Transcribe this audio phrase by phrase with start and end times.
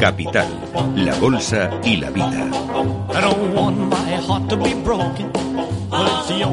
[0.00, 0.48] Capital,
[0.96, 2.50] la bolsa y la vida.
[3.12, 5.30] I don't want my heart to be broken,
[5.90, 6.44] but it's the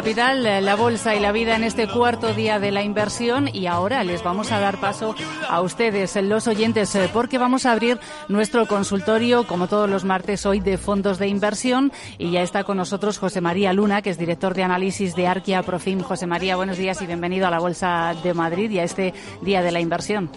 [0.00, 3.66] Capital, eh, la bolsa y la vida en este cuarto día de la inversión y
[3.66, 5.14] ahora les vamos a dar paso
[5.46, 10.46] a ustedes, los oyentes, eh, porque vamos a abrir nuestro consultorio, como todos los martes
[10.46, 14.16] hoy, de fondos de inversión y ya está con nosotros José María Luna, que es
[14.16, 16.00] director de análisis de Arquia Profim.
[16.00, 19.12] José María, buenos días y bienvenido a la Bolsa de Madrid y a este
[19.42, 20.30] día de la inversión.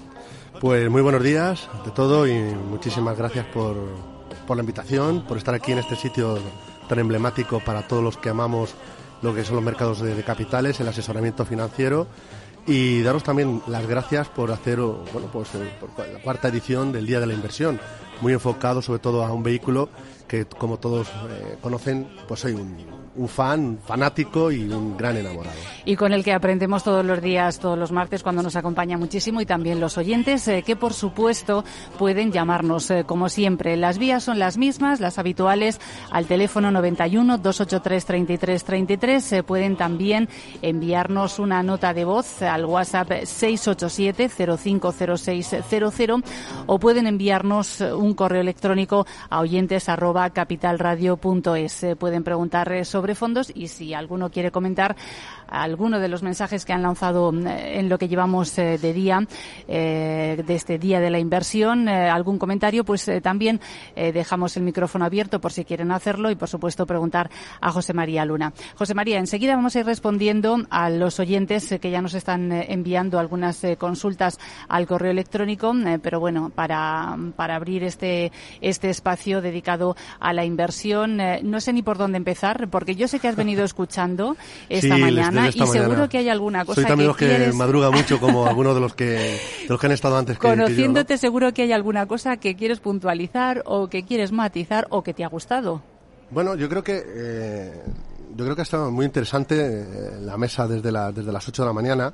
[0.59, 3.78] Pues muy buenos días de todo y muchísimas gracias por,
[4.45, 6.38] por la invitación, por estar aquí en este sitio
[6.89, 8.75] tan emblemático para todos los que amamos
[9.24, 12.08] lo que son los mercados de, capitales, el asesoramiento financiero
[12.68, 15.72] y daros también las gracias por hacer bueno pues eh,
[16.14, 17.80] la cuarta edición del Día de la Inversión,
[18.22, 19.90] muy enfocado sobre todo a un vehículo
[20.28, 22.78] que como todos eh, conocen, pues soy un,
[23.16, 25.56] un fan, fanático y un gran enamorado.
[25.86, 29.42] Y con el que aprendemos todos los días, todos los martes, cuando nos acompaña muchísimo
[29.42, 31.64] y también los oyentes, eh, que por supuesto
[32.00, 33.78] pueden llamarnos eh, como siempre.
[33.78, 35.80] Las vías son las mismas, las habituales,
[36.12, 39.24] al teléfono 91 283 33 33.
[39.24, 40.28] Se pueden también
[40.62, 46.22] enviarnos una nota de voz al WhatsApp 687 050600
[46.66, 49.90] o pueden enviarnos un correo electrónico a oyentes
[50.34, 51.85] capitalradio.es.
[52.00, 54.96] pueden preguntar sobre sobre fondos y si alguno quiere comentar
[55.53, 59.25] alguno de los mensajes que han lanzado eh, en lo que llevamos eh, de día,
[59.68, 63.59] eh, de este día de la inversión, algún comentario, pues también
[63.96, 67.29] dejamos el micrófono abierto por si quieren hacerlo y, por supuesto, preguntar
[67.59, 68.53] a José María Luna.
[68.75, 73.19] José María, enseguida vamos a ir respondiendo a los oyentes que ya nos están enviando
[73.19, 78.31] algunas consultas al correo electrónico, pero bueno, para, para abrir este,
[78.62, 83.19] este espacio dedicado a la inversión, no sé ni por dónde empezar, porque yo sé
[83.19, 84.36] que has venido escuchando
[84.69, 88.19] esta mañana y seguro que hay alguna cosa Soy también que, los que madruga mucho
[88.19, 91.64] como algunos de los que de los que han estado antes que, Conociéndote seguro que
[91.64, 95.81] hay alguna cosa que quieres puntualizar o que quieres matizar o que te ha gustado.
[96.31, 97.84] Bueno, yo creo que eh,
[98.35, 99.85] yo creo que ha estado muy interesante eh,
[100.22, 102.14] la mesa desde la, desde las 8 de la mañana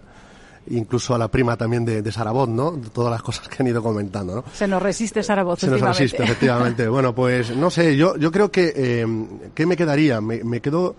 [0.67, 2.71] incluso a la prima también de, de Sarabot, ¿no?
[2.71, 4.43] De todas las cosas que han ido comentando, ¿no?
[4.53, 6.87] Se nos resiste Sarabot, Se nos resiste, efectivamente.
[6.89, 9.07] bueno, pues no sé, yo, yo creo que, eh,
[9.53, 10.21] ¿qué me quedaría?
[10.21, 10.95] Me, me quedo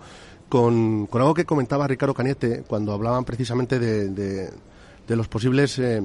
[0.49, 4.49] con, con, algo que comentaba Ricardo Cañete cuando hablaban precisamente de, de,
[5.07, 6.01] de los posibles eh,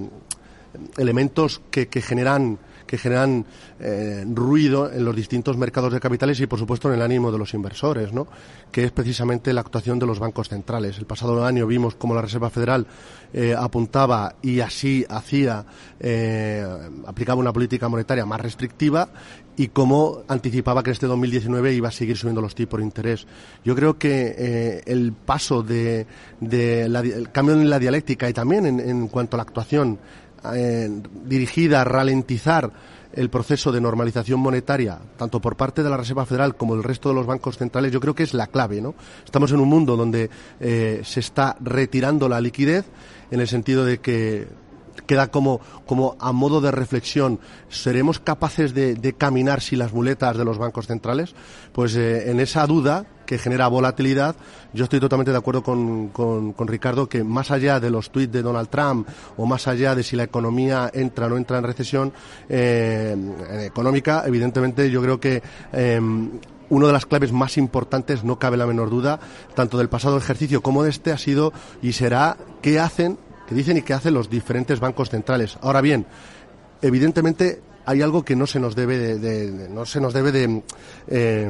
[0.97, 3.45] elementos que, que generan que generan
[3.81, 7.39] eh, ruido en los distintos mercados de capitales y, por supuesto, en el ánimo de
[7.39, 8.27] los inversores, ¿no?
[8.71, 10.99] que es precisamente la actuación de los bancos centrales.
[10.99, 12.87] El pasado año vimos cómo la Reserva Federal
[13.33, 15.65] eh, apuntaba y así hacía,
[16.01, 16.65] eh,
[17.07, 19.09] aplicaba una política monetaria más restrictiva
[19.57, 23.27] y cómo anticipaba que este 2019 iba a seguir subiendo los tipos de interés.
[23.65, 26.07] Yo creo que eh, el paso de,
[26.41, 29.99] de la, el cambio en la dialéctica y también en, en cuanto a la actuación
[30.55, 30.89] eh,
[31.25, 32.73] dirigida a ralentizar
[33.13, 37.09] el proceso de normalización monetaria, tanto por parte de la Reserva Federal como del resto
[37.09, 38.95] de los bancos centrales, yo creo que es la clave, ¿no?
[39.25, 40.29] Estamos en un mundo donde
[40.61, 42.85] eh, se está retirando la liquidez,
[43.31, 44.47] en el sentido de que
[45.07, 50.37] queda como, como a modo de reflexión, ¿seremos capaces de, de caminar sin las muletas
[50.37, 51.35] de los bancos centrales?
[51.73, 54.37] Pues eh, en esa duda que genera volatilidad,
[54.73, 58.43] yo estoy totalmente de acuerdo con, con, Ricardo que más allá de los tweets de
[58.43, 62.13] Donald Trump o más allá de si la economía entra o no entra en recesión
[62.49, 63.17] eh,
[63.67, 65.43] económica, evidentemente yo creo que
[65.73, 66.01] eh,
[66.69, 69.21] una de las claves más importantes, no cabe la menor duda,
[69.55, 71.53] tanto del pasado ejercicio como de este, ha sido
[71.83, 75.57] y será qué hacen que dicen y que hacen los diferentes bancos centrales.
[75.63, 76.07] Ahora bien,
[76.83, 80.63] evidentemente hay algo que no se nos debe de, no se nos debe de
[81.07, 81.49] eh,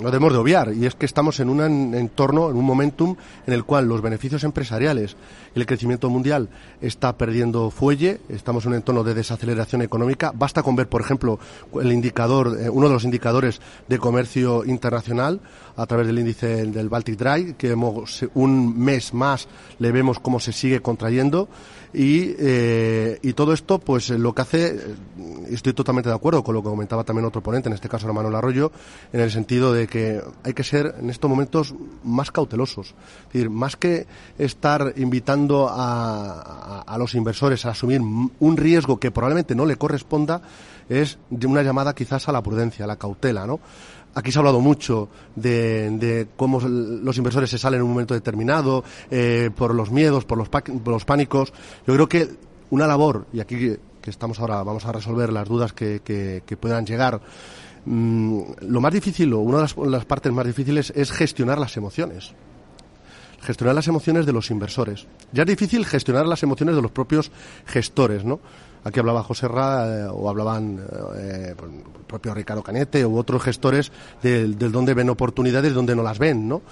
[0.00, 1.60] no debemos de obviar y es que estamos en un
[1.94, 5.16] entorno en un momentum en el cual los beneficios empresariales
[5.54, 6.48] y el crecimiento mundial
[6.80, 10.32] está perdiendo fuelle estamos en un entorno de desaceleración económica.
[10.32, 11.40] Basta con ver por ejemplo
[11.80, 15.40] el indicador eh, uno de los indicadores de comercio internacional
[15.76, 17.74] a través del índice del Baltic Dry que
[18.34, 19.48] un mes más
[19.80, 21.48] le vemos cómo se sigue contrayendo
[21.92, 24.78] y, eh, y todo esto, pues lo que hace, eh,
[25.50, 28.34] estoy totalmente de acuerdo con lo que comentaba también otro ponente, en este caso Manuel
[28.34, 28.72] Arroyo,
[29.12, 31.74] en el sentido de que hay que ser en estos momentos
[32.04, 32.94] más cautelosos.
[33.28, 34.06] Es decir, más que
[34.38, 40.42] estar invitando a, a, los inversores a asumir un riesgo que probablemente no le corresponda,
[40.88, 43.60] es una llamada quizás a la prudencia, a la cautela, ¿no?
[44.18, 48.82] Aquí se ha hablado mucho de, cómo los inversores se salen en un momento determinado,
[49.12, 50.48] eh, por los miedos, por los,
[50.84, 51.52] los pánicos.
[51.86, 52.28] Yo creo que
[52.70, 57.20] una labor, y aquí que estamos ahora, vamos a resolver las dudas que, puedan llegar.
[57.84, 62.32] Mm, lo más difícil, o una de las, partes más difíciles, es gestionar las emociones.
[63.40, 65.06] Gestionar las emociones de los inversores.
[65.32, 67.30] Ya es difícil gestionar las emociones de los propios
[67.66, 68.40] gestores, ¿no?
[68.88, 70.80] Aquí hablaba José Ra, eh, o hablaban
[71.16, 73.92] eh, pues, el propio Ricardo Canete u otros gestores
[74.22, 76.62] del, dónde ven oportunidades y dónde no las ven, ¿no?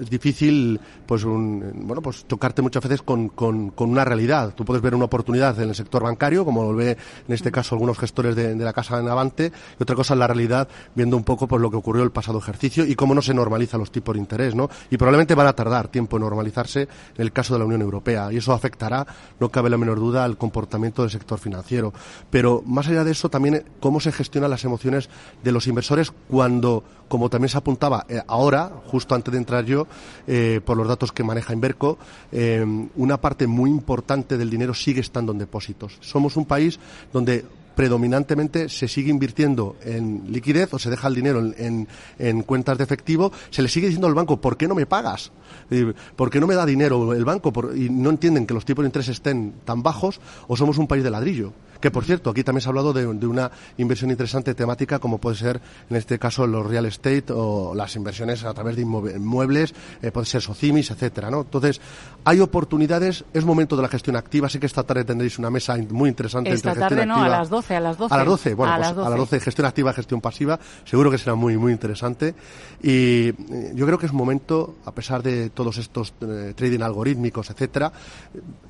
[0.00, 4.82] es difícil pues bueno pues tocarte muchas veces con, con, con, una realidad tú puedes
[4.82, 6.96] ver una oportunidad en el sector bancario como lo ve
[7.28, 10.26] en este caso algunos gestores de, la casa en Avante y otra cosa es la
[10.26, 13.34] realidad viendo un poco pues lo que ocurrió el pasado ejercicio y cómo no se
[13.34, 16.88] normalizan los tipos de interés no y probablemente van a tardar tiempo en normalizarse en
[17.18, 19.06] el caso de la Unión Europea y eso afectará
[19.38, 21.92] no cabe la menor duda al comportamiento del sector financiero
[22.30, 25.08] pero más allá de eso también cómo se gestionan las emociones
[25.42, 29.86] de los inversores cuando como también se apuntaba eh, ahora justo antes de entrar yo,
[30.26, 31.98] eh, por los datos que maneja Inverco,
[32.32, 32.64] eh,
[32.96, 35.98] una parte muy importante del dinero sigue estando en depósitos.
[36.00, 36.78] Somos un país
[37.12, 37.44] donde
[37.74, 41.88] predominantemente se sigue invirtiendo en liquidez o se deja el dinero en,
[42.18, 45.32] en, cuentas de efectivo, se le sigue diciendo al banco, ¿por qué no me pagas?
[46.16, 47.52] ¿Por qué no me da dinero el banco?
[47.74, 51.02] y no entienden que los tipos de interés estén tan bajos o somos un país
[51.04, 51.52] de ladrillo.
[51.84, 55.36] Que por cierto, aquí también se ha hablado de, una inversión interesante temática como puede
[55.36, 55.60] ser
[55.90, 60.24] en este caso los real estate o las inversiones a través de inmuebles, eh, puede
[60.24, 61.42] ser socimis, etcétera, ¿no?
[61.42, 61.82] Entonces,
[62.24, 65.76] hay oportunidades, es momento de la gestión activa, sé que esta tarde tendréis una mesa
[65.90, 68.14] muy interesante esta entre tarde no, a las 12, a las 12.
[68.14, 69.40] A las 12, bueno, a, pues, las 12.
[69.40, 72.34] gestión activa, gestión pasiva, seguro que será muy muy interesante
[72.82, 77.50] y eh, yo creo que es momento, a pesar de todos estos eh, trading algorítmicos,
[77.50, 77.92] etcétera,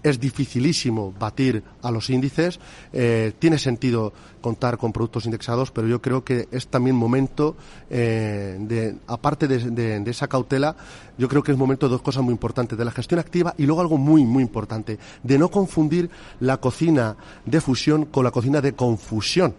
[0.02, 2.58] es dificilísimo batir a los índices
[2.92, 3.03] eh,
[3.38, 7.56] tiene sentido contar con productos indexados, pero yo creo que es también momento,
[7.88, 10.76] eh, de, aparte de, esa cautela,
[11.16, 13.64] yo creo que es momento de dos cosas muy importantes, de la gestión activa y
[13.64, 16.10] luego algo muy, muy importante, de no confundir
[16.40, 17.16] la cocina
[17.46, 19.54] de fusión con la cocina de confusión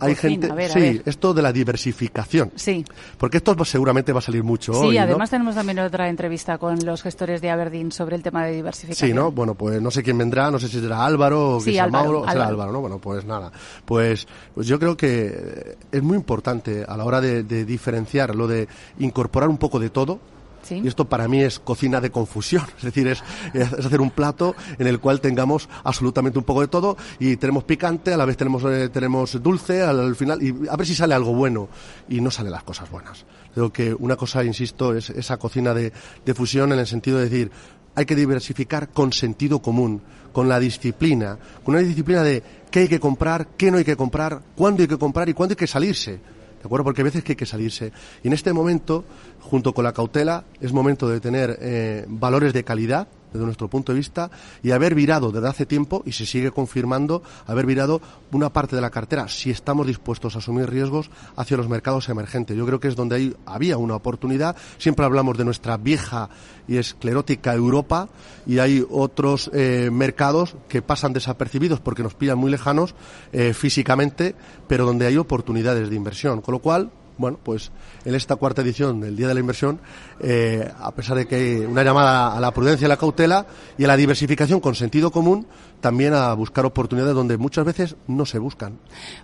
[0.00, 2.52] hay gente, sí, esto de la diversificación.
[2.54, 2.84] Sí.
[3.18, 4.90] Porque esto seguramente va a salir mucho sí, hoy.
[4.92, 8.52] Sí, además tenemos también otra entrevista con los gestores de Aberdeen sobre el tema de
[8.52, 9.08] diversificación.
[9.08, 9.32] Sí, ¿no?
[9.32, 12.46] Bueno, pues no sé quién vendrá, no sé si será Álvaro o sí, Mauro, será
[12.46, 12.80] Álvaro, ¿no?
[12.80, 13.50] Bueno, pues nada.
[13.84, 18.46] Pues, pues yo creo que es muy importante a la hora de, de diferenciar lo
[18.46, 18.68] de
[18.98, 20.33] incorporar un poco de todo
[20.70, 23.22] y esto para mí es cocina de confusión, es decir, es,
[23.54, 28.12] hacer un plato en el cual tengamos absolutamente un poco de todo y tenemos picante,
[28.12, 31.34] a la vez tenemos, eh, tenemos dulce, al, final, y a ver si sale algo
[31.34, 31.68] bueno
[32.08, 33.24] y no salen las cosas buenas.
[33.54, 35.92] Creo que una cosa, insisto, es esa cocina de,
[36.24, 37.50] de fusión en el sentido de decir,
[37.94, 40.02] hay que diversificar con sentido común,
[40.32, 43.96] con la disciplina, con una disciplina de qué hay que comprar, qué no hay que
[43.96, 46.18] comprar, cuándo hay que comprar y cuándo hay que salirse.
[46.64, 46.84] ¿De acuerdo?
[46.84, 47.92] Porque a veces que hay que salirse.
[48.22, 49.04] Y en este momento,
[49.38, 53.92] junto con la cautela, es momento de tener eh, valores de calidad, desde nuestro punto
[53.92, 54.30] de vista,
[54.62, 58.00] y haber virado desde hace tiempo, y se sigue confirmando, haber virado
[58.32, 62.56] una parte de la cartera, si estamos dispuestos a asumir riesgos, hacia los mercados emergentes.
[62.56, 64.56] Yo creo que es donde hay, había una oportunidad.
[64.78, 66.30] Siempre hablamos de nuestra vieja
[66.66, 68.08] y esclerótica Europa,
[68.46, 72.94] y hay otros eh, mercados que pasan desapercibidos porque nos pillan muy lejanos
[73.32, 74.34] eh, físicamente,
[74.68, 76.40] pero donde hay oportunidades de inversión.
[76.40, 77.72] Con lo cual, bueno, pues
[78.04, 79.80] en esta cuarta edición del Día de la Inversión,
[80.20, 83.46] eh, a pesar de que hay una llamada a la prudencia y la cautela
[83.78, 85.46] y a la diversificación con sentido común,
[85.80, 88.78] también a buscar oportunidades donde muchas veces no se buscan.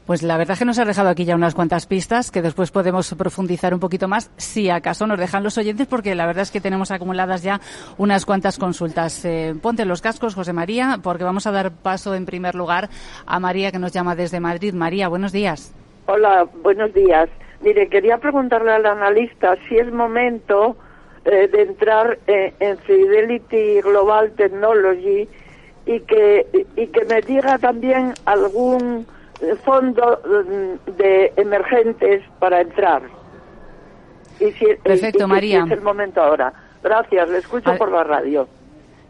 [0.04, 2.70] Pues la verdad es que nos ha dejado aquí ya unas cuantas pistas que después
[2.70, 6.50] podemos profundizar un poquito más, si acaso nos dejan los oyentes, porque la verdad es
[6.50, 7.60] que tenemos acumuladas ya
[7.96, 9.24] unas cuantas consultas.
[9.24, 12.90] Eh, ponte los cascos, José María, porque vamos a dar paso en primer lugar
[13.24, 14.74] a María, que nos llama desde Madrid.
[14.74, 15.72] María, buenos días.
[16.06, 17.30] Hola, buenos días.
[17.62, 20.76] Mire, quería preguntarle al analista si es momento
[21.24, 25.28] eh, de entrar eh, en Fidelity Global Technology
[25.86, 29.06] y que, y que me diga también algún
[29.64, 33.02] fondo mm, de emergentes para entrar.
[34.38, 35.62] Y si, Perfecto, y María.
[35.66, 36.52] si es el momento ahora.
[36.82, 38.48] Gracias, le escucho A- por la radio.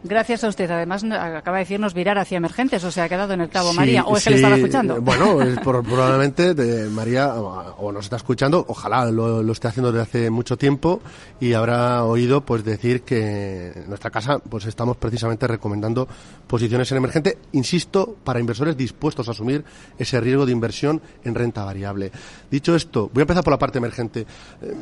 [0.03, 0.69] Gracias a usted.
[0.71, 3.75] Además, acaba de decirnos virar hacia emergentes, o sea, ha quedado en el clavo Sí,
[3.77, 4.03] María.
[4.05, 4.95] ¿O es que le estaba escuchando?
[4.97, 9.51] eh, Bueno, es por- probablemente de María o, o nos está escuchando, ojalá lo, lo
[9.51, 11.01] esté haciendo desde hace mucho tiempo
[11.39, 16.07] y habrá oído pues decir que en nuestra casa pues estamos precisamente recomendando
[16.47, 19.63] posiciones en emergente, insisto, para inversores dispuestos a asumir
[19.99, 22.11] ese riesgo de inversión en renta variable.
[22.49, 24.21] Dicho esto, voy a empezar por la parte emergente.
[24.61, 24.73] Eh,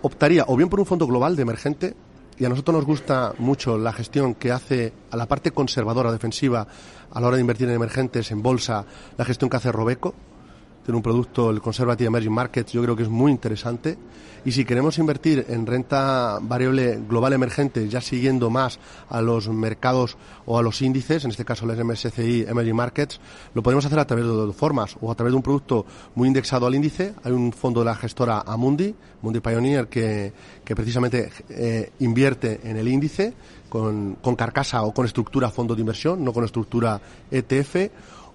[0.00, 1.94] optaría o bien por un fondo global de emergente,
[2.38, 6.66] y a nosotros nos gusta mucho la gestión que hace a la parte conservadora, defensiva,
[7.12, 8.84] a la hora de invertir en emergentes, en bolsa,
[9.16, 10.14] la gestión que hace Robeco.
[10.84, 13.96] Tiene un producto, el Conservative Emerging Markets, yo creo que es muy interesante.
[14.44, 20.18] Y si queremos invertir en renta variable global emergente, ya siguiendo más a los mercados
[20.44, 23.18] o a los índices, en este caso el MSCI Emerging Markets,
[23.54, 26.28] lo podemos hacer a través de dos formas, o a través de un producto muy
[26.28, 27.14] indexado al índice.
[27.24, 32.76] Hay un fondo de la gestora Amundi, Mundi Pioneer, que, que precisamente eh, invierte en
[32.76, 33.32] el índice
[33.70, 37.00] con, con carcasa o con estructura fondo de inversión, no con estructura
[37.30, 37.76] ETF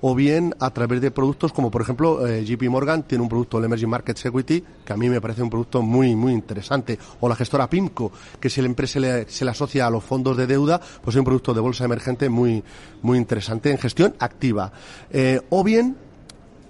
[0.01, 3.57] o bien a través de productos como por ejemplo eh, JP Morgan tiene un producto
[3.57, 7.27] el Emerging Markets Equity que a mí me parece un producto muy muy interesante o
[7.27, 10.79] la gestora PIMCO que siempre se le, se le asocia a los fondos de deuda
[11.01, 12.63] pues es un producto de bolsa emergente muy
[13.01, 14.71] muy interesante en gestión activa
[15.11, 15.95] Eh, o bien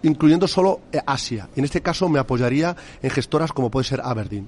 [0.04, 1.50] incluyendo solo eh, Asia.
[1.56, 4.48] Y en este caso me apoyaría en gestoras como puede ser Aberdeen.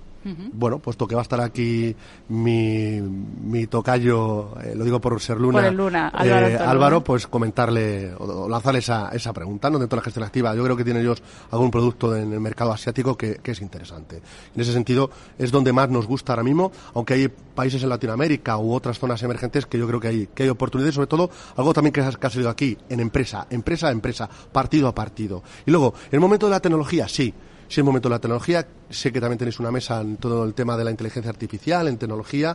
[0.53, 1.95] Bueno, puesto que va a estar aquí
[2.29, 6.57] mi, mi tocayo, eh, lo digo por ser Luna, Por el Luna, Álvaro eh.
[6.57, 9.79] Álvaro, pues comentarle o, o lanzarle esa, esa pregunta ¿no?
[9.79, 10.55] dentro de la gestión activa.
[10.55, 14.21] Yo creo que tienen ellos algún producto en el mercado asiático que, que es interesante.
[14.53, 18.57] En ese sentido, es donde más nos gusta ahora mismo, aunque hay países en Latinoamérica
[18.57, 21.73] u otras zonas emergentes que yo creo que hay, que hay oportunidades, sobre todo algo
[21.73, 25.43] también que, que ha salido aquí, en empresa, empresa a empresa, partido a partido.
[25.65, 27.33] Y luego, en el momento de la tecnología, sí.
[27.71, 28.67] Sí, es momento de la tecnología.
[28.89, 31.97] Sé que también tenéis una mesa en todo el tema de la inteligencia artificial, en
[31.97, 32.53] tecnología.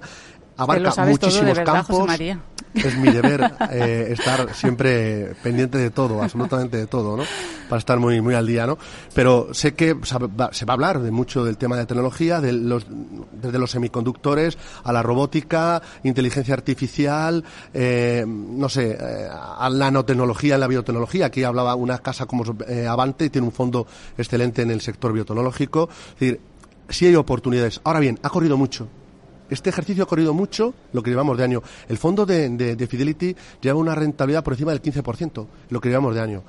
[0.56, 2.08] Abarca muchísimos verdad, campos.
[2.74, 7.24] Es mi deber eh, estar siempre pendiente de todo, absolutamente de todo, ¿no?
[7.68, 8.76] Para estar muy muy al día, ¿no?
[9.14, 12.86] Pero sé que se va a hablar de mucho del tema de tecnología, de los,
[13.32, 20.54] desde los semiconductores a la robótica, inteligencia artificial, eh, no sé, eh, a la nanotecnología,
[20.54, 21.26] en la biotecnología.
[21.26, 23.86] Aquí hablaba una casa como eh, Avante y tiene un fondo
[24.18, 25.88] excelente en el sector biotecnológico.
[26.14, 26.40] Es decir,
[26.88, 27.80] sí hay oportunidades.
[27.84, 28.88] Ahora bien, ha corrido mucho.
[29.50, 31.62] Este ejercicio ha corrido mucho lo que llevamos de año.
[31.88, 35.88] El fondo de, de- de Fidelity lleva una rentabilidad por encima del 15%, lo que
[35.88, 36.42] llevamos de año.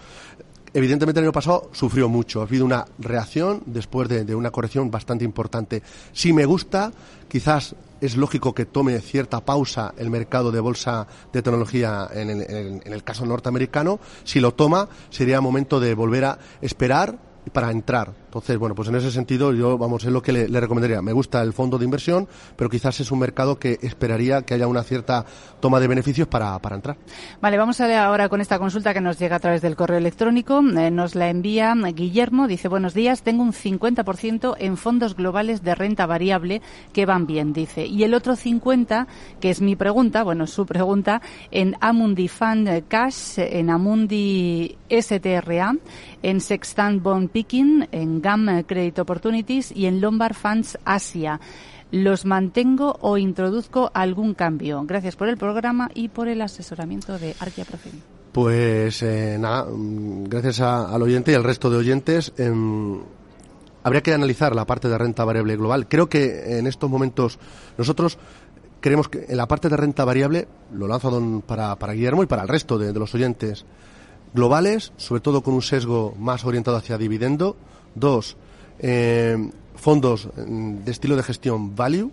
[0.74, 2.42] Evidentemente el año pasado sufrió mucho.
[2.42, 5.82] Ha habido una reacción después de, una corrección bastante importante.
[6.12, 6.92] Si me gusta,
[7.28, 12.82] quizás es lógico que tome cierta pausa el mercado de bolsa de tecnología en el-
[12.86, 14.00] en el caso norteamericano.
[14.24, 17.18] Si lo toma, sería momento de volver a esperar
[17.54, 18.14] para entrar.
[18.38, 21.02] Entonces, bueno, pues en ese sentido yo, vamos, es lo que le, recomendaría.
[21.02, 24.68] Me gusta el fondo de inversión, pero quizás es un mercado que esperaría que haya
[24.68, 25.26] una cierta
[25.60, 26.98] toma de beneficios para, para entrar.
[27.42, 29.98] Vale, vamos a ver ahora con esta consulta que nos llega a través del correo
[29.98, 30.60] electrónico.
[30.60, 32.48] Eh, nos la envía Guillermo.
[32.48, 36.62] Dice, buenos días, tengo un 50% en fondos globales de renta variable
[36.94, 37.86] que van bien, dice.
[37.86, 39.08] Y el otro 50%,
[39.40, 45.76] que es mi pregunta, bueno, su pregunta, en Amundi Fund Cash, en Amundi STRA,
[46.24, 51.40] en Sextant Bond Picking, en GAM Credit Opportunities y en Lombard Funds Asia.
[51.92, 54.84] ¿Los mantengo o introduzco algún cambio?
[54.86, 57.94] Gracias por el programa y por el asesoramiento de Arquia Profim.
[58.34, 62.34] Pues eh, nada, mm, gracias al oyente y al resto de oyentes.
[62.38, 63.00] em,
[63.84, 65.88] habría que analizar la parte de renta variable global.
[65.88, 67.40] Creo que en estos momentos
[67.78, 68.18] nosotros
[68.82, 72.26] creemos que en la parte de renta variable, lo lanzo don- para, para Guillermo y
[72.28, 73.64] para el resto de, de los oyentes,
[74.34, 77.56] globales, sobre todo con un sesgo más orientado hacia dividendo.
[77.96, 78.38] Dos,
[78.80, 82.12] eh, fondos mm, de estilo de gestión value.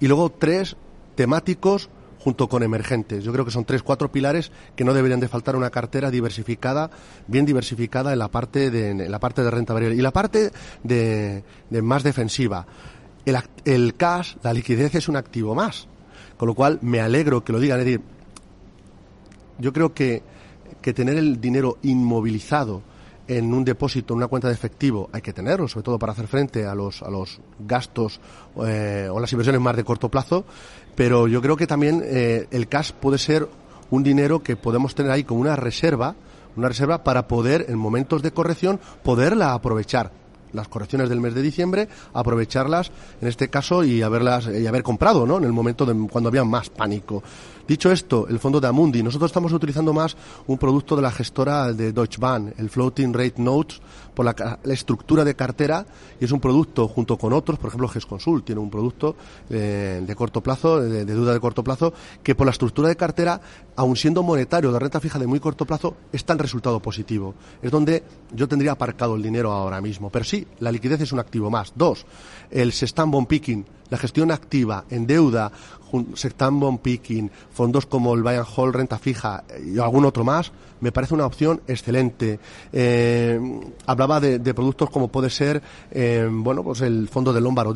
[0.00, 0.76] Y luego tres,
[1.14, 3.22] temáticos junto con emergentes.
[3.22, 6.90] Yo creo que son tres, cuatro pilares que no deberían de faltar una cartera diversificada,
[7.26, 9.98] bien diversificada en la parte de, en la parte de renta variable.
[9.98, 10.50] Y la parte
[10.82, 12.66] de, de más defensiva.
[13.26, 15.86] El, el cash, la liquidez es un activo más.
[16.38, 17.78] Con lo cual me alegro que lo digan.
[17.80, 18.00] Es decir,
[19.58, 20.22] yo creo que,
[20.80, 22.82] que tener el dinero inmovilizado
[23.26, 26.26] en un depósito, en una cuenta de efectivo, hay que tenerlo, sobre todo para hacer
[26.26, 28.20] frente a los, a los gastos
[28.66, 30.44] eh, o las inversiones más de corto plazo,
[30.94, 33.48] pero yo creo que también eh, el cash puede ser
[33.90, 36.14] un dinero que podemos tener ahí como una reserva,
[36.56, 40.12] una reserva para poder, en momentos de corrección, poderla aprovechar
[40.52, 42.90] las correcciones del mes de diciembre, aprovecharlas
[43.20, 45.38] en este caso y haberlas y haber comprado, ¿no?
[45.38, 47.22] En el momento de cuando había más pánico.
[47.66, 50.16] Dicho esto, el fondo de Amundi, nosotros estamos utilizando más
[50.46, 53.80] un producto de la gestora de Deutsche Bahn, el Floating Rate Notes,
[54.14, 55.86] por la, estructura de cartera,
[56.20, 59.16] y es un producto junto con otros, por ejemplo, GESConsul tiene un producto
[59.48, 62.96] eh, de corto plazo, de, de, duda de corto plazo, que por la estructura de
[62.96, 63.40] cartera,
[63.76, 67.34] aun siendo monetario de renta fija de muy corto plazo, está en resultado positivo.
[67.62, 70.10] Es donde yo tendría aparcado el dinero ahora mismo.
[70.10, 71.72] Pero sí, la liquidez es un activo más.
[71.74, 72.06] Dos,
[72.50, 75.50] el Sextan Bond Picking, la gestión activa en deuda,
[76.14, 80.92] Sextan Bond Picking, fondos como el Bayern Hall Renta Fija y algún otro más, me
[80.92, 82.38] parece una opción excelente.
[82.72, 83.40] Eh,
[83.86, 87.74] hablaba de, productos como puede ser, eh, bueno, pues el fondo de Lombard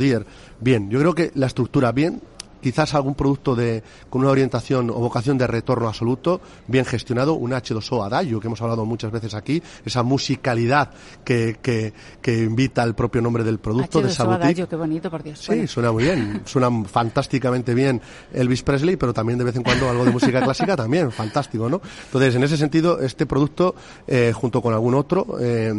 [0.60, 2.20] Bien, yo creo que la estructura bien,
[2.60, 7.52] quizás algún producto de, con una orientación o vocación de retorno absoluto, bien gestionado, un
[7.52, 10.90] H2O Adagio, que hemos hablado muchas veces aquí, esa musicalidad
[11.24, 14.42] que, que, que invita al propio nombre del producto, de Sabutic.
[14.42, 15.38] Adagio, qué bonito, por Dios.
[15.38, 18.00] Sí, suena muy bien, suena fantásticamente bien
[18.32, 21.80] Elvis Presley, pero también de vez en cuando algo de música clásica también, fantástico, ¿no?
[22.06, 23.74] Entonces, en ese sentido, este producto,
[24.06, 25.72] eh, junto con algún otro, eh,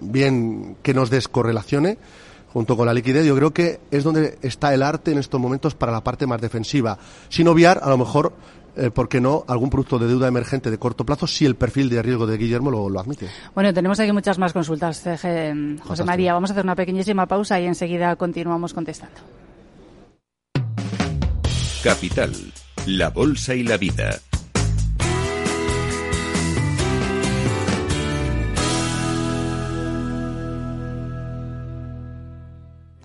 [0.00, 1.98] bien que nos descorrelacione,
[2.52, 5.74] junto con la liquidez, yo creo que es donde está el arte en estos momentos
[5.74, 6.98] para la parte más defensiva.
[7.28, 8.34] Sin obviar, a lo mejor,
[8.76, 11.88] eh, ¿por qué no?, algún producto de deuda emergente de corto plazo si el perfil
[11.88, 13.28] de riesgo de Guillermo lo, admite.
[13.54, 16.34] Bueno, tenemos aquí muchas más consultas, eh, José María.
[16.34, 19.20] Vamos a hacer una pequeñísima pausa y enseguida continuamos contestando.
[21.82, 22.32] Capital,
[22.86, 24.20] la bolsa y la vida.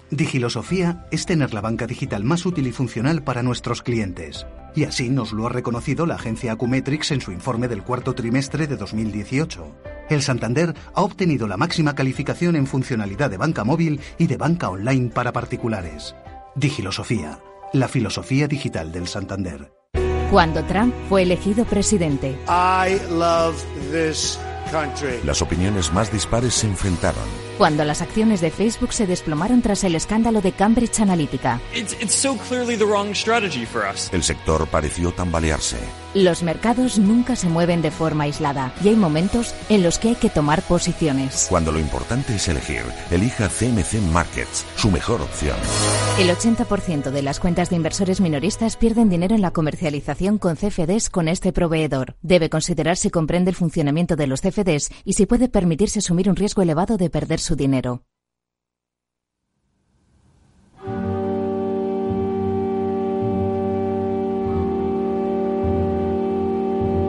[0.09, 4.47] Digilosofía es tener la banca digital más útil y funcional para nuestros clientes.
[4.73, 8.67] Y así nos lo ha reconocido la agencia Acumetrix en su informe del cuarto trimestre
[8.67, 9.75] de 2018.
[10.09, 14.69] El Santander ha obtenido la máxima calificación en funcionalidad de banca móvil y de banca
[14.69, 16.15] online para particulares.
[16.55, 17.39] Digilosofía,
[17.73, 19.73] la filosofía digital del Santander.
[20.31, 22.37] Cuando Trump fue elegido presidente.
[25.25, 29.95] Las opiniones más dispares se enfrentaron cuando las acciones de Facebook se desplomaron tras el
[29.95, 31.59] escándalo de Cambridge Analytica.
[34.11, 35.77] El sector pareció tambalearse.
[36.17, 40.15] Los mercados nunca se mueven de forma aislada y hay momentos en los que hay
[40.15, 41.45] que tomar posiciones.
[41.47, 45.55] Cuando lo importante es elegir, elija CMC Markets, su mejor opción.
[46.17, 51.11] El 80% de las cuentas de inversores minoristas pierden dinero en la comercialización con CFDs
[51.11, 52.15] con este proveedor.
[52.23, 56.35] Debe considerar si comprende el funcionamiento de los CFDs y si puede permitirse asumir un
[56.35, 58.01] riesgo elevado de perder su dinero.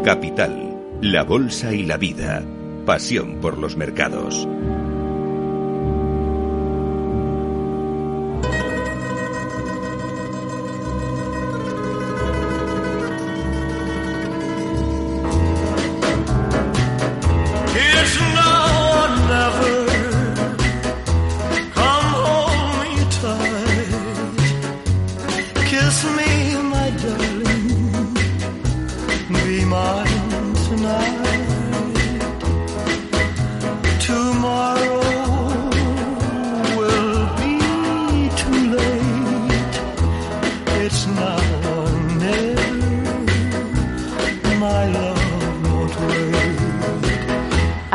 [0.04, 2.42] Capital, la bolsa y la vida.
[2.86, 4.48] Pasión por los mercados.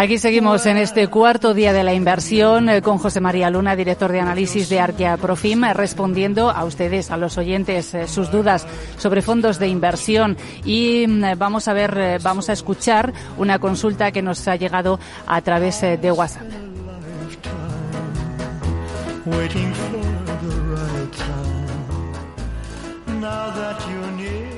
[0.03, 4.11] Aquí seguimos en este cuarto día de la inversión eh, con José María Luna, director
[4.11, 8.67] de análisis de Arquia Profim, eh, respondiendo a ustedes, a los oyentes, eh, sus dudas
[8.97, 10.35] sobre fondos de inversión.
[10.65, 15.39] Y mm, vamos a ver, vamos a escuchar una consulta que nos ha llegado a
[15.41, 16.47] través de WhatsApp.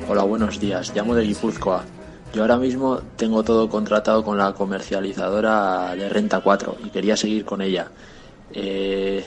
[0.10, 0.92] Hola, buenos días.
[0.96, 1.84] Llamo de Guipúzcoa.
[2.36, 7.46] Yo ahora mismo tengo todo contratado con la comercializadora de Renta 4 y quería seguir
[7.46, 7.88] con ella.
[8.52, 9.24] Eh,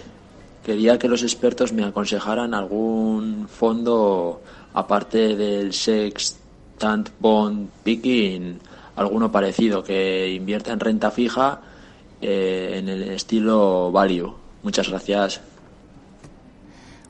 [0.63, 4.43] quería que los expertos me aconsejaran algún fondo
[4.75, 8.61] aparte del Sextant Bond Picking,
[8.97, 11.63] alguno parecido que invierta en renta fija
[12.21, 14.35] eh, en el estilo value.
[14.63, 15.41] Muchas gracias.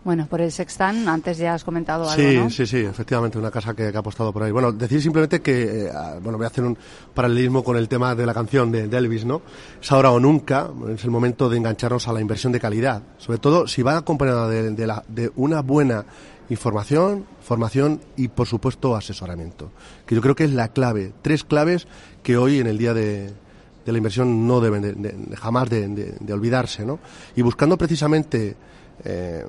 [0.08, 3.74] Bueno, por el Sextan, antes ya has comentado algo, Sí, sí, sí, efectivamente, una casa
[3.74, 4.50] que, ha apostado por ahí.
[4.50, 6.78] Bueno, decir simplemente que, eh, ah, bueno, voy a hacer un
[7.12, 9.42] paralelismo con el tema de la canción de, Elvis, ¿no?
[9.82, 13.38] Es ahora o nunca, es el momento de engancharnos a la inversión de calidad, sobre
[13.38, 16.06] todo si va acompañada de, de, la, de una buena
[16.48, 19.72] información, formación y, por supuesto, asesoramiento,
[20.06, 21.86] que yo creo que es la clave, tres claves
[22.22, 26.86] que hoy en el día de, de la inversión no deben de, jamás de, olvidarse,
[26.86, 26.98] ¿no?
[27.36, 28.56] Y buscando precisamente
[29.04, 29.44] eh,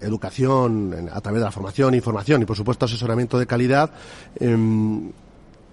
[0.00, 3.90] educación, a través de la formación, información y por supuesto asesoramiento de calidad,
[4.38, 5.10] em,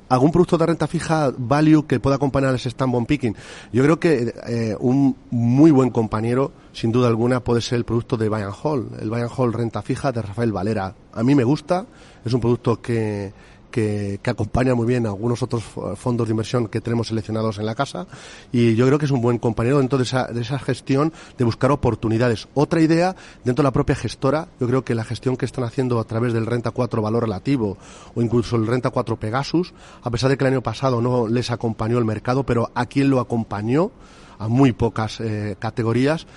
[0.09, 3.35] algún producto de renta fija value que pueda acompañar ese stand on picking.
[3.73, 8.17] Yo creo que eh, un muy buen compañero, sin duda alguna, puede ser el producto
[8.17, 10.95] de Bayern Hall, el Bayern Hall renta fija de Rafael Valera.
[11.13, 11.85] A mí me gusta,
[12.23, 13.33] es un producto que,
[13.71, 15.63] que, acompaña muy bien a algunos otros
[15.95, 18.07] fondos de inversión que tenemos seleccionados en la casa
[18.51, 21.45] y yo creo que es un buen compañero dentro de esa, de esa gestión de
[21.45, 22.47] buscar oportunidades.
[22.53, 25.99] Otra idea dentro de la propia gestora, yo creo que la gestión que están haciendo
[25.99, 27.77] a través del Renta 4 Valor Relativo
[28.15, 31.51] o incluso el Renta 4 Pegasus, a pesar de que el año pasado no les
[31.51, 33.91] acompañó el mercado, pero a quien lo acompañó,
[34.39, 36.27] a muy pocas eh, categorías,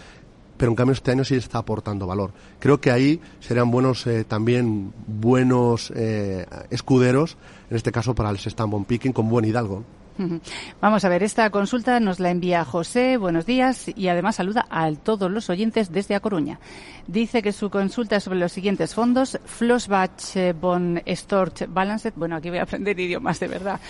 [0.61, 2.33] pero en cambio este año sí está aportando valor.
[2.59, 7.39] Creo que ahí serían buenos eh, también buenos eh, escuderos,
[7.71, 9.85] en este caso para el Stambon Picking con buen Hidalgo.
[10.81, 14.91] Vamos a ver, esta consulta nos la envía José, buenos días, y además saluda a
[14.93, 16.59] todos los oyentes desde A Coruña.
[17.07, 22.37] Dice que su consulta es sobre los siguientes fondos, Flossbach eh, Bon Stort Balanced, bueno,
[22.37, 23.81] aquí voy a aprender idiomas de verdad,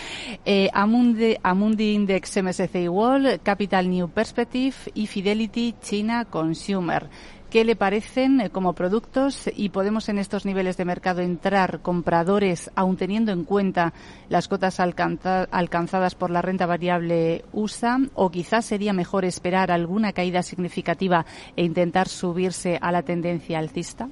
[0.44, 7.08] eh, Amundi, Amundi Index MSCI World, Capital New Perspective y Fidelity China Consumer
[7.50, 12.70] qué le parecen eh, como productos y podemos en estos niveles de mercado entrar compradores,
[12.76, 13.92] aun teniendo en cuenta
[14.28, 20.42] las cotas alcanzadas por la renta variable USA, o quizás sería mejor esperar alguna caída
[20.42, 24.08] significativa e intentar subirse a la tendencia alcista?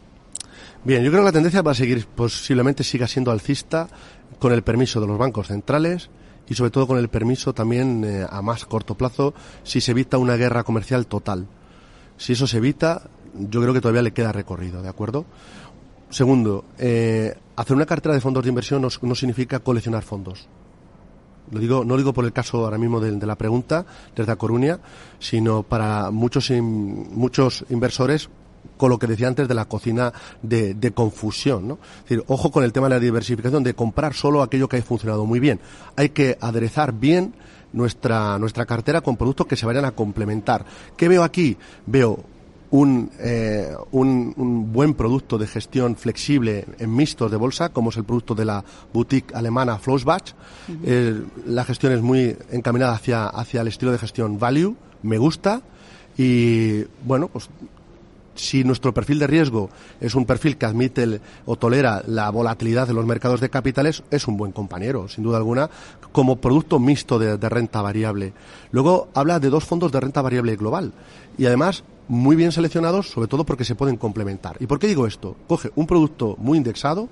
[0.85, 3.89] Bien, yo creo que la tendencia va a seguir, posiblemente siga siendo alcista
[4.39, 6.11] con el permiso de los bancos centrales
[6.49, 10.19] y sobre todo con el permiso también eh, a más corto plazo si se evita
[10.19, 11.47] una guerra comercial total.
[12.17, 15.25] Si eso se evita, yo creo que todavía le queda recorrido, ¿de acuerdo?
[16.11, 20.47] Segundo, eh, hacer una cartera de fondos de inversión no, significa coleccionar fondos.
[21.51, 24.37] Lo digo, no lo digo por el caso ahora mismo de, la pregunta desde A
[24.37, 24.79] Coruña,
[25.19, 28.29] sino para muchos, muchos inversores
[28.77, 30.13] con lo que decía antes de la cocina
[30.43, 31.69] de, de, confusión.
[31.69, 31.79] ¿no?
[31.99, 34.83] Es decir, ojo con el tema de la diversificación, de comprar solo aquello que ha
[34.83, 35.61] funcionado muy bien.
[35.97, 37.35] Hay que aderezar bien
[37.73, 40.65] nuestra, nuestra cartera con productos que se vayan a complementar.
[40.97, 41.57] ¿Qué veo aquí?
[41.87, 42.25] Veo
[42.71, 47.97] un, eh, un, un, buen producto de gestión flexible en mixtos de bolsa, como es
[47.97, 50.35] el producto de la boutique alemana Flossbach.
[50.85, 55.63] Eh, la gestión es muy encaminada hacia, hacia el estilo de gestión value, me gusta.
[56.17, 57.49] Y bueno, pues
[58.35, 62.93] si nuestro perfil de riesgo es un perfil que admite o tolera la volatilidad de
[62.93, 65.71] los mercados de capitales, es un buen compañero, sin duda alguna,
[66.13, 68.33] como producto mixto de, de renta variable.
[68.73, 70.93] Luego habla de dos fondos de renta variable global.
[71.37, 74.57] Y además muy bien seleccionados, sobre todo porque se pueden complementar.
[74.61, 75.37] ¿Y por qué digo esto?
[75.47, 77.09] Coge un producto muy indexado,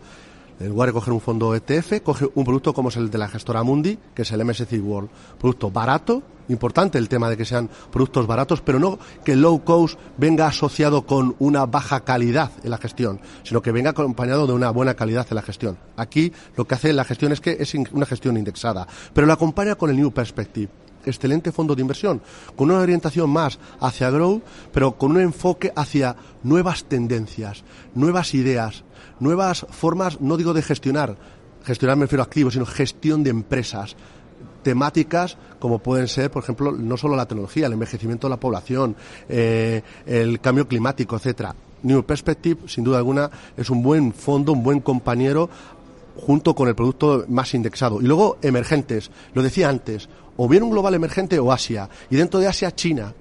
[0.58, 3.28] en lugar de coger un fondo ETF, coge un producto como es el de la
[3.28, 5.10] gestora Mundi, que es el MSCI World.
[5.38, 9.62] Producto barato, importante el tema de que sean productos baratos, pero no que el low
[9.64, 14.54] cost venga asociado con una baja calidad en la gestión, sino que venga acompañado de
[14.54, 15.76] una buena calidad en la gestión.
[15.96, 19.74] Aquí lo que hace la gestión es que es una gestión indexada, pero la acompaña
[19.74, 20.70] con el New Perspective
[21.06, 22.20] excelente fondo de inversión,
[22.56, 24.42] con una orientación más hacia growth,
[24.72, 27.64] pero con un enfoque hacia nuevas tendencias,
[27.94, 28.84] nuevas ideas,
[29.20, 31.16] nuevas formas, no digo de gestionar,
[31.64, 33.96] gestionar me refiero a activos, sino gestión de empresas,
[34.62, 38.96] temáticas como pueden ser, por ejemplo, no solo la tecnología, el envejecimiento de la población,
[39.28, 41.54] eh, el cambio climático, etcétera.
[41.82, 45.48] New Perspective, sin duda alguna, es un buen fondo, un buen compañero
[46.16, 48.00] junto con el producto más indexado.
[48.00, 51.88] Y luego emergentes, lo decía antes, o bien un global emergente o Asia.
[52.10, 53.14] Y dentro de Asia, China.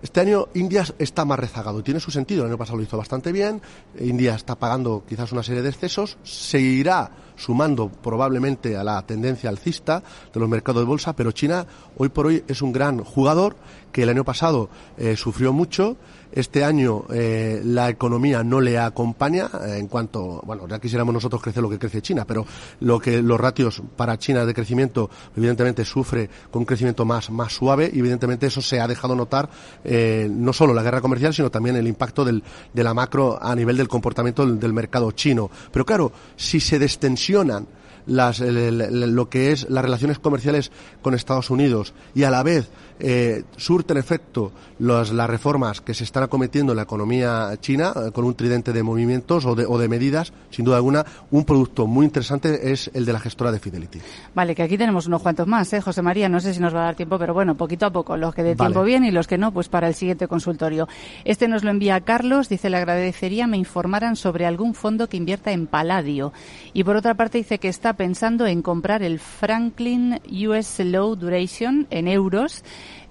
[0.00, 2.42] Este año India está más rezagado tiene su sentido.
[2.42, 3.60] El año pasado lo hizo bastante bien.
[3.98, 6.18] India está pagando quizás una serie de excesos.
[6.22, 11.66] Se irá sumando probablemente a la tendencia alcista de los mercados de bolsa, pero China
[11.96, 13.56] hoy por hoy es un gran jugador
[13.90, 15.96] que el año pasado eh, sufrió mucho
[16.32, 21.42] este año eh, la economía no le acompaña eh, en cuanto, bueno, ya quisiéramos nosotros
[21.42, 22.46] crecer lo que crece China, pero
[22.80, 27.52] lo que los ratios para China de crecimiento evidentemente sufre con un crecimiento más, más
[27.52, 29.48] suave y evidentemente eso se ha dejado notar
[29.84, 33.54] eh, no solo la guerra comercial, sino también el impacto del, de la macro a
[33.54, 35.50] nivel del comportamiento del, del mercado chino.
[35.72, 37.66] Pero claro, si se destensionan
[38.08, 43.44] las, lo que es las relaciones comerciales con Estados Unidos y a la vez eh,
[43.56, 48.34] surten efecto las reformas que se están acometiendo en la economía china eh, con un
[48.34, 52.72] tridente de movimientos o de, o de medidas, sin duda alguna, un producto muy interesante
[52.72, 54.00] es el de la gestora de Fidelity.
[54.34, 56.28] Vale, que aquí tenemos unos cuantos más, ¿eh, José María?
[56.28, 58.16] No sé si nos va a dar tiempo, pero bueno, poquito a poco.
[58.16, 60.88] Los que de tiempo bien y los que no, pues para el siguiente consultorio.
[61.24, 65.52] Este nos lo envía Carlos, dice, le agradecería me informaran sobre algún fondo que invierta
[65.52, 66.32] en paladio.
[66.72, 71.86] Y por otra parte dice que está pensando en comprar el Franklin US Low Duration
[71.90, 72.62] en euros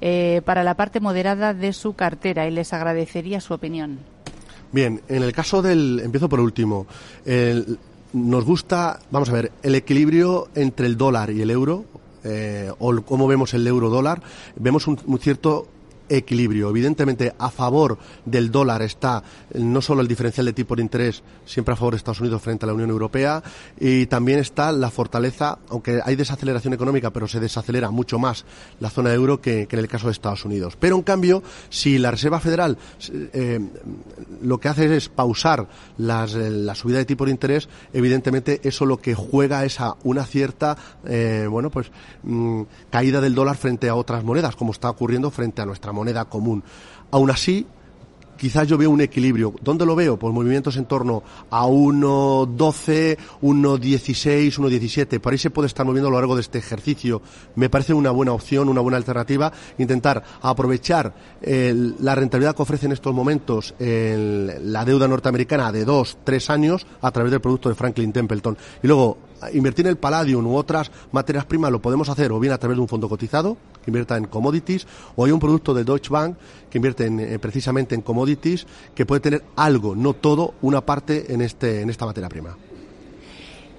[0.02, 4.00] eh, para la parte moderada de su cartera y les agradecería su opinión.
[4.72, 6.88] Bien, en el caso del, empiezo por último,
[8.14, 11.86] nos gusta, vamos a ver, el equilibrio entre el dólar y el euro,
[12.24, 14.22] eh, o cómo vemos el euro dólar,
[14.56, 15.68] vemos un, un cierto
[16.10, 16.70] equilibrio.
[16.70, 21.74] Evidentemente, a favor del dólar está no solo el diferencial de tipo de interés, siempre
[21.74, 23.44] a favor de Estados Unidos frente a la Unión Europea,
[23.80, 28.46] y también está la fortaleza, aunque hay desaceleración económica, pero se desacelera mucho más
[28.80, 30.76] la zona euro que, en el caso de Estados Unidos.
[30.80, 32.78] Pero, en cambio, si la Reserva Federal
[33.34, 33.60] eh,
[34.42, 35.68] lo que hace es pausar
[36.00, 40.26] eh, la subida de tipo de interés, evidentemente eso lo que juega es a una
[40.26, 41.92] cierta, eh, bueno, pues
[42.24, 46.26] mm, caída del dólar frente a otras monedas, como está ocurriendo frente a nuestra moneda
[46.26, 46.64] común.
[47.12, 47.68] Aún así,
[48.38, 49.54] quizás yo veo un equilibrio.
[49.62, 50.18] ¿Dónde lo veo?
[50.18, 55.20] Pues movimientos en torno a 1.12, 1.16, 1.17.
[55.20, 57.22] Por ahí se puede estar moviendo a lo largo de este ejercicio.
[57.56, 59.52] Me parece una buena opción, una buena alternativa.
[59.78, 65.86] Intentar aprovechar el, la rentabilidad que ofrece en estos momentos el, la deuda norteamericana de
[65.86, 68.58] dos, tres años a través del producto de Franklin Templeton.
[68.84, 69.18] Y luego
[69.54, 72.78] invertir en el palladium u otras materias primas lo podemos hacer o bien a través
[72.78, 76.38] de un fondo cotizado que invierta en commodities o hay un producto de Deutsche Bank
[76.70, 78.27] que invierte en, eh, precisamente en commodities
[78.96, 82.58] que puede tener algo, no todo, una parte en este en esta materia prima.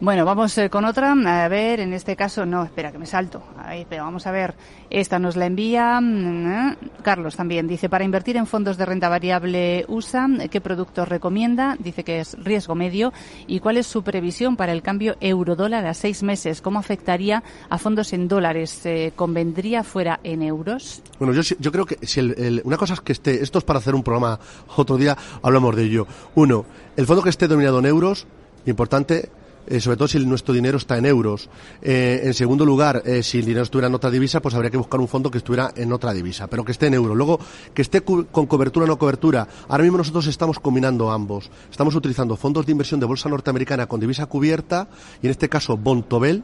[0.01, 1.11] Bueno, vamos eh, con otra.
[1.13, 3.43] A ver, en este caso, no, espera, que me salto.
[3.59, 4.55] Ahí, pero vamos a ver.
[4.91, 7.67] Esta nos la envía mm, eh, Carlos también.
[7.67, 11.77] Dice, para invertir en fondos de renta variable USA, ¿qué productos recomienda?
[11.81, 13.13] Dice que es riesgo medio.
[13.49, 16.63] ¿Y cuál es su previsión para el cambio euro-dólar a seis meses?
[16.63, 18.71] ¿Cómo afectaría a fondos en dólares?
[18.71, 21.03] ¿Se convendría fuera en euros?
[21.19, 23.81] Bueno, yo, yo creo que si el, una cosa es que esté, esto es para
[23.81, 24.39] hacer un programa
[24.77, 26.07] otro día, hablamos de ello.
[26.37, 28.29] Uno, el fondo que esté dominado en euros,
[28.65, 29.31] importante,
[29.69, 31.49] eh, sobre todo si nuestro dinero está en euros.
[31.83, 34.77] Eh, en segundo lugar, eh, si el dinero estuviera en otra divisa, pues habría que
[34.77, 37.17] buscar un fondo que estuviera en otra divisa, pero que esté en euros.
[37.17, 37.39] Luego,
[37.75, 39.47] que esté con cobertura o no cobertura.
[39.69, 41.51] Ahora mismo nosotros estamos combinando ambos.
[41.71, 44.89] Estamos utilizando fondos de inversión de bolsa norteamericana con divisa cubierta,
[45.23, 46.43] y en este caso Bontobel,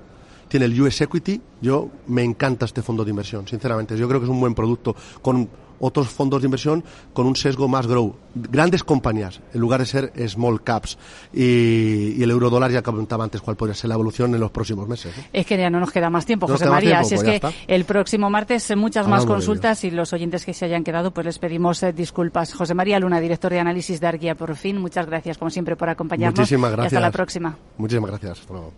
[0.48, 1.40] tiene el US Equity.
[1.60, 3.96] Yo me encanta este fondo de inversión, sinceramente.
[3.96, 5.48] Yo creo que es un buen producto con
[5.80, 8.16] otros fondos de inversión con un sesgo más grow.
[8.34, 10.98] Grandes compañías, en lugar de ser small caps.
[11.32, 14.50] Y, y el euro dólar ya comentaba antes cuál podría ser la evolución en los
[14.50, 15.16] próximos meses.
[15.16, 15.28] ¿eh?
[15.32, 17.00] Es que ya no nos queda más tiempo, no José María.
[17.00, 17.52] Tiempo, si pues es que está.
[17.66, 21.26] el próximo martes muchas Hablamos más consultas y los oyentes que se hayan quedado, pues
[21.26, 22.54] les pedimos eh, disculpas.
[22.54, 25.88] José María Luna, director de análisis de Arguía por fin, muchas gracias como siempre por
[25.88, 26.38] acompañarnos.
[26.38, 26.92] Muchísimas gracias.
[26.92, 27.56] Y hasta la próxima.
[27.78, 28.40] Muchísimas gracias.
[28.40, 28.72] Hasta luego.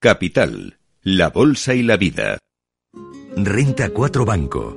[0.00, 2.38] Capital, la bolsa y la vida.
[3.36, 4.76] Renta 4 Banco,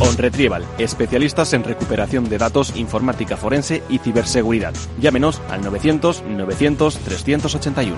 [0.00, 4.74] OnRetrieval, especialistas en recuperación de datos, informática forense y ciberseguridad.
[5.00, 7.96] Llámenos al 900-900-381.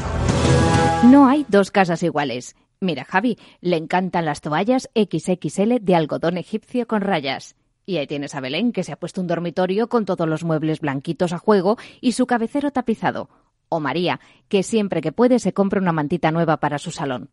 [1.11, 2.57] No hay dos casas iguales.
[2.81, 7.57] Mira, Javi, le encantan las toallas XXL de algodón egipcio con rayas.
[7.87, 10.81] Y ahí tienes a Belén, que se ha puesto un dormitorio con todos los muebles
[10.81, 13.31] blanquitos a juego y su cabecero tapizado.
[13.69, 17.31] O María, que siempre que puede se compra una mantita nueva para su salón.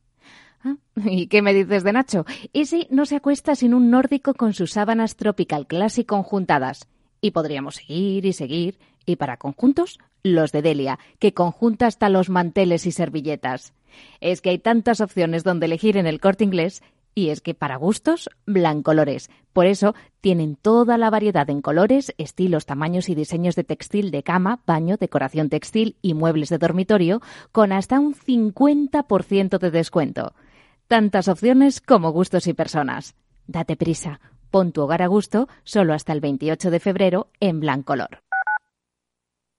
[0.96, 2.26] ¿Y qué me dices de Nacho?
[2.54, 6.88] Ese no se acuesta sin un nórdico con sus sábanas tropical classic conjuntadas.
[7.22, 8.80] Y podríamos seguir y seguir.
[9.06, 13.74] Y para conjuntos, los de Delia, que conjunta hasta los manteles y servilletas.
[14.22, 16.82] Es que hay tantas opciones donde elegir en el corte inglés.
[17.16, 19.30] Y es que para gustos, Blancolores.
[19.52, 24.24] Por eso tienen toda la variedad en colores, estilos, tamaños y diseños de textil de
[24.24, 27.22] cama, baño, decoración textil y muebles de dormitorio
[27.52, 30.34] con hasta un 50% de descuento.
[30.88, 33.16] Tantas opciones como gustos y personas.
[33.48, 34.20] Date prisa,
[34.52, 38.20] pon tu hogar a gusto solo hasta el 28 de febrero en Blancolor.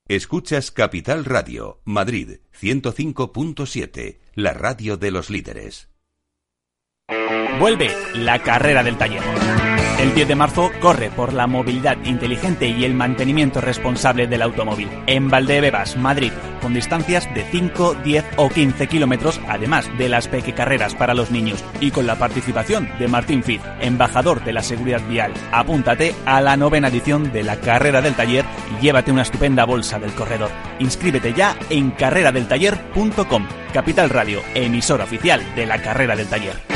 [0.07, 5.89] Escuchas Capital Radio, Madrid 105.7, la radio de los líderes.
[7.59, 9.23] Vuelve la carrera del taller.
[9.97, 14.89] El 10 de marzo corre por la movilidad inteligente y el mantenimiento responsable del automóvil.
[15.07, 20.95] En Valdebebas, Madrid, con distancias de 5, 10 o 15 kilómetros, además de las pequecarreras
[20.95, 21.63] para los niños.
[21.79, 25.33] Y con la participación de Martín Fitz, embajador de la seguridad vial.
[25.53, 28.43] Apúntate a la novena edición de la carrera del taller
[28.77, 30.51] y llévate una estupenda bolsa del corredor.
[30.79, 33.47] Inscríbete ya en carreradeltaller.com.
[33.71, 36.74] Capital Radio, emisora oficial de la carrera del taller.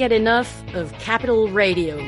[0.00, 1.98] Get enough of Capital Radio.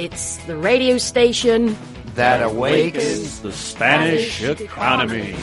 [0.00, 1.76] It's the radio station
[2.16, 5.36] that awakens the Spanish economy.